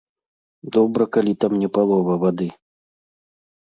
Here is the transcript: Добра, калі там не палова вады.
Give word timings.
Добра, 0.77 1.03
калі 1.19 1.33
там 1.45 1.53
не 1.67 1.71
палова 1.79 2.13
вады. 2.27 2.53